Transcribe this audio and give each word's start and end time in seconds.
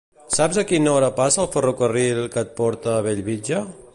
Saps 0.35 0.55
a 0.61 0.63
quina 0.71 0.93
hora 0.93 1.09
passa 1.19 1.41
el 1.43 1.51
ferrocarril 1.57 2.23
que 2.37 2.45
et 2.45 2.57
porta 2.63 2.95
a 2.97 3.07
Bellvitge? 3.11 3.65